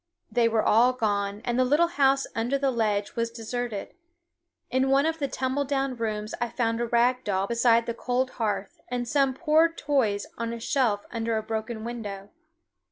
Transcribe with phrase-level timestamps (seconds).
[0.31, 3.93] They were all gone, and the little house under the ledge was deserted.
[4.71, 8.31] In one of the tumble down rooms I found a rag doll beside the cold
[8.41, 12.31] hearth, and some poor toys on a shelf under a broken window.